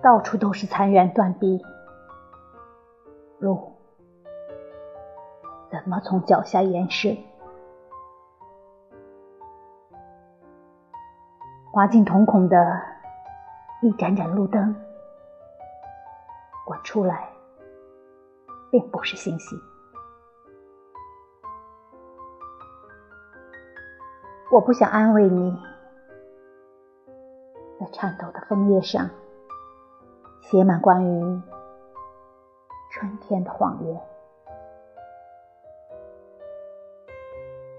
[0.00, 1.60] 到处都是残垣断壁，
[3.38, 3.72] 路
[5.70, 7.16] 怎么从脚下延伸？
[11.72, 12.80] 滑进瞳孔的
[13.82, 14.74] 一盏盏路灯，
[16.66, 17.28] 我出来
[18.70, 19.60] 并不是星星。
[24.50, 25.56] 我不想安慰你，
[27.78, 29.10] 在颤抖的枫叶上
[30.50, 31.42] 写满关于
[32.90, 34.00] 春天的谎言。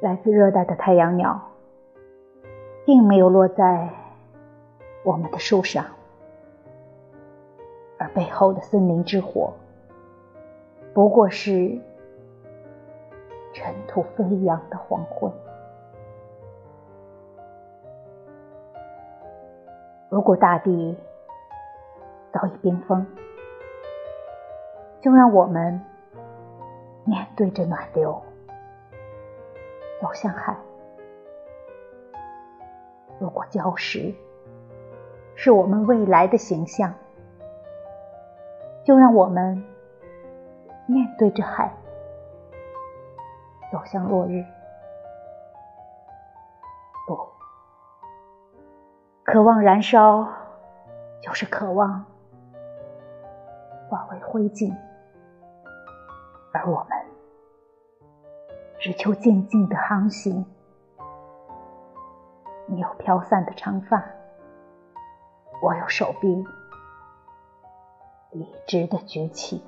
[0.01, 1.41] 来自热带的太阳鸟，
[2.85, 3.89] 并没有落在
[5.03, 5.83] 我们的树上，
[7.97, 9.51] 而背后的森林之火，
[10.93, 11.75] 不过是
[13.51, 15.31] 尘土飞扬的黄昏。
[20.09, 20.95] 如果大地
[22.31, 23.05] 早已冰封，
[25.01, 25.81] 就让我们
[27.05, 28.21] 面对着暖流
[30.01, 30.55] 走向海。
[33.19, 34.13] 如果礁石
[35.35, 36.93] 是我们未来的形象，
[38.85, 39.63] 就让我们
[40.85, 41.73] 面对着海
[43.71, 44.45] 走向落日。
[47.07, 47.27] 不
[49.23, 50.27] 渴望燃烧，
[51.21, 52.05] 就是渴望
[53.89, 54.71] 化为灰烬，
[56.53, 56.97] 而我们
[58.77, 60.45] 只求静静的航行。
[62.67, 64.03] 你有飘散的长发，
[65.63, 66.45] 我有手臂
[68.31, 69.65] 笔直的举起。